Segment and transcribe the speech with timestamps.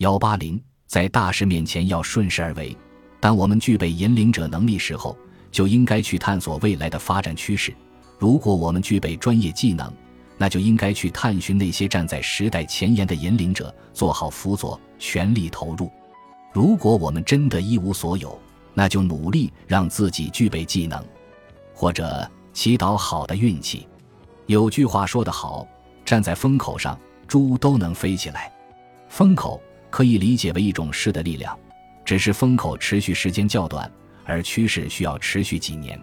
[0.00, 2.74] 幺八零，在大势面前要顺势而为。
[3.20, 5.14] 当我们具备引领者能力时候，
[5.52, 7.70] 就应该去探索未来的发展趋势。
[8.18, 9.92] 如果我们具备专业技能，
[10.38, 15.90] 那就应该去探寻那些站在时代前沿的引领者，做好辅佐，全力投入。
[16.50, 18.40] 如果我们真的一无所有，
[18.72, 21.04] 那就努力让自己具备技能，
[21.74, 23.86] 或者祈祷好的运气。
[24.46, 25.68] 有句话说得好
[26.06, 26.98] ：“站在风口上，
[27.28, 28.50] 猪都能飞起来。”
[29.10, 29.60] 风口
[29.90, 31.58] 可以理解为一种势的力量，
[32.04, 33.90] 只是风口持续时间较短，
[34.24, 36.00] 而趋势需要持续几年。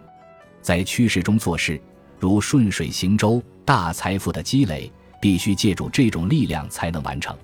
[0.62, 1.82] 在趋势中做事，
[2.20, 7.36] 如顺水行舟，大财富的积累必须借助这种力量才能完成。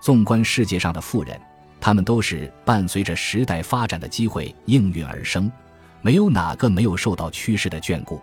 [0.00, 1.40] 纵观世界上的富人。
[1.80, 5.52] 他们都是伴随着时代发展的机会应运而生，
[6.00, 8.18] 没有哪个没有受到趋势的眷顾。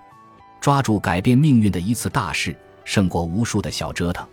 [0.59, 4.27] 抓住改变命运的一次大事，胜过无数的小折腾。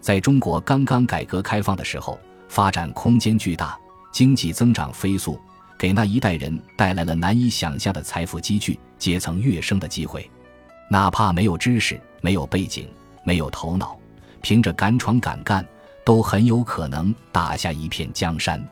[0.00, 2.18] 在中国刚刚改革开放的时候，
[2.52, 3.78] 发展空间巨大，
[4.12, 5.40] 经济增长飞速，
[5.78, 10.30] 给那一代人带来了难以想象的财富积聚、阶层跃升的机会。
[10.90, 12.86] 哪怕没有知识、没有背景、
[13.24, 13.98] 没有头脑，
[14.42, 15.66] 凭着敢闯敢干。
[16.04, 18.62] 都很有可能打下一片江山，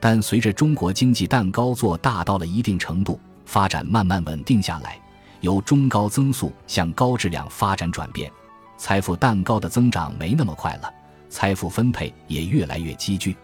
[0.00, 4.98] 但随着中国经济蛋糕做大到了一定程度，发展慢慢稳定下来，
[5.42, 8.32] 由中高增速向高质量发展转变，
[8.78, 10.90] 财富蛋糕的增长没那么快了，
[11.32, 13.34] 财富分配也越来越积聚，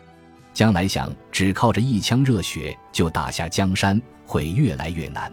[0.52, 5.32] 将来想只靠着一腔热血就打下江山会越来越难。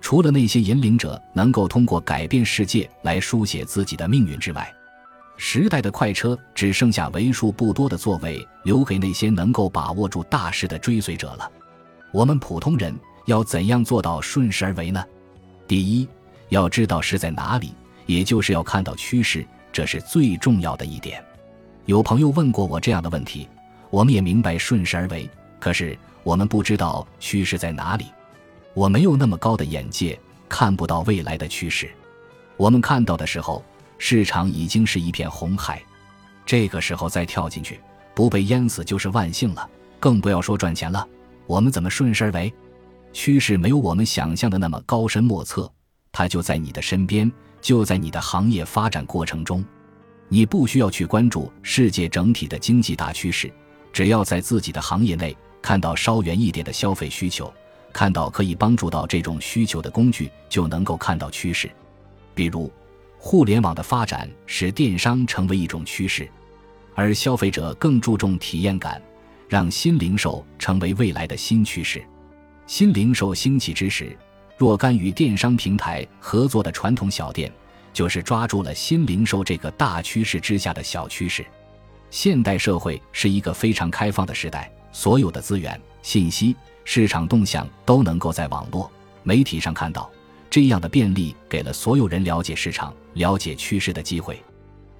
[0.00, 4.72] 除了那些引领者能够通过改变世界来书写自己的命运之外，
[5.36, 11.50] 时代的快车只剩下为数不多的座位留给那些能够把握住大势的追随者了。
[12.12, 12.94] 我们普通人
[13.26, 15.04] 要怎样做到顺势而为呢？
[15.66, 16.08] 第一，
[16.50, 17.74] 要知道势在哪里，
[18.06, 21.22] 也就是要看到趋势，这是最重要的一点。
[21.90, 23.48] 有朋友问过我这样的问题，
[23.90, 28.06] 我们也明白顺势而为，可是我们不知道趋势在哪里。
[28.74, 30.16] 我没有那么高的眼界，
[30.48, 31.90] 看不到未来的趋势。
[32.56, 33.64] 我们看到的时候。
[34.02, 35.82] 市场已经是一片红海，
[36.46, 37.78] 这个时候再跳进去，
[38.14, 39.68] 不被淹死就是万幸了。
[39.98, 41.06] 更不要说赚钱了。
[41.46, 42.50] 我们怎么顺势而为？
[43.12, 45.70] 趋势没有我们想象的那么高深莫测，
[46.12, 49.62] 它就在你的身边，就在你的行业发展过程中。
[50.30, 53.52] 你不需要去关注世界整体的经济大趋势，
[53.92, 57.52] 只要在自己的行业内看到稍远一点的消费需求，
[57.92, 61.70] 看到可以帮助到这种需求的工具，就能够看到趋势。
[62.34, 62.72] 比如。
[63.22, 66.26] 互联网的发展使电商成为一种趋势，
[66.94, 68.98] 而消费者更注重体验感，
[69.46, 72.02] 让新零售成为未来的新趋势。
[72.66, 74.16] 新零售兴起之时，
[74.56, 77.52] 若干与电商平台合作的传统小店，
[77.92, 81.44] 就是抓住了新零售这个大趋势之下的小趋势。
[82.10, 88.90] 现代社会是一个非常开放的时代，所有的资源、信息、市场动向都能够在网络
[89.22, 90.10] 媒体上看到。
[90.48, 94.42] 这样的便利给了所有人了解市场、了解趋势的机会。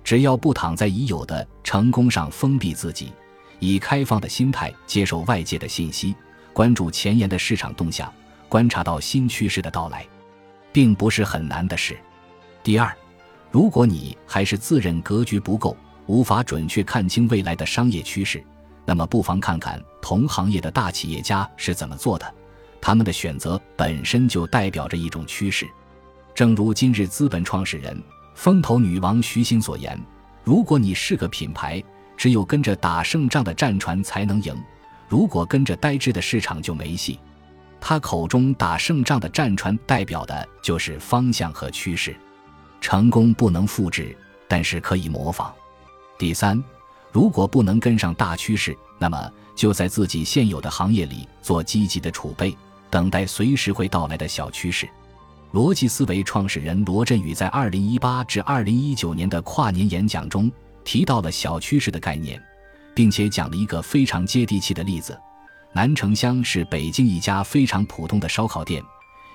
[0.05, 3.13] 只要不躺在已有的成功上封闭自己，
[3.59, 6.15] 以开放的心态接受外界的信息，
[6.53, 8.13] 关注前沿的市场动向，
[8.49, 10.07] 观察到新趋势的到来，
[10.73, 11.99] 并不是很难的事。
[12.63, 12.95] 第二，
[13.51, 18.45] 如果你还是自认格局不够，无法准确看清未来的商业趋势，
[18.85, 22.35] 那么不妨看看同行业的大企业家是怎么做的。
[22.79, 25.67] 他们的选择本身就代表着一种趋势，
[26.35, 27.99] 正如今日资本创始人、
[28.35, 29.99] 风投女王徐新所言
[30.45, 31.83] ：“如果你是个品牌，
[32.17, 34.55] 只有跟着打胜仗的战船才能赢；
[35.09, 37.19] 如果跟着呆滞的市场就没戏。”
[37.81, 42.15] 他口中打胜仗的战船代表的就是方向和趋势。
[42.81, 44.17] 成功不能复制，
[44.49, 45.53] 但是可以模仿。
[46.19, 46.63] 第三，
[47.13, 52.57] 如果不能跟上大趋势，那么就在自己现有的行业里做积极的储备。
[52.91, 54.89] 等待随时会到来的小趋势。
[55.53, 60.51] 逻辑思维创始人罗振宇在二零一八至二零一九年的跨年演讲中
[60.83, 62.43] 提到了小趋势的概念，
[62.93, 65.17] 并且讲了一个非常接地气的例子：
[65.73, 68.83] 南城乡是北京一家非常普通的烧烤店，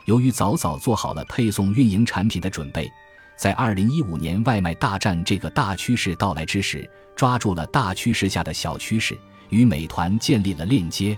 [0.03, 2.91] 由于早早做好了配送运营产品的准备，
[3.35, 9.17] 在二零一五年外卖大战这个大趋势到来之时，抓住了大趋势下的小趋势，
[9.49, 11.17] 与美团建立了链接。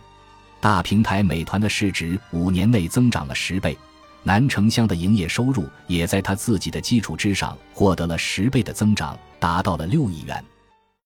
[0.59, 3.77] 大平台美团的市值五年内增长了十倍，
[4.23, 10.43] 南城乡的营业收入也在他自己的基础之上获得了十倍的增长，达到了六亿元。